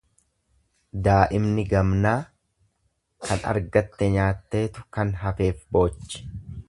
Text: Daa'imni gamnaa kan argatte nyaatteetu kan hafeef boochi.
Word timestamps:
Daa'imni 1.07 1.65
gamnaa 1.73 2.15
kan 3.27 3.45
argatte 3.53 4.09
nyaatteetu 4.17 4.87
kan 4.99 5.13
hafeef 5.27 5.61
boochi. 5.79 6.25